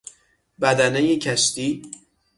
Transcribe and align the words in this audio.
بدنهی 0.61 1.17
کشتی 1.19 1.81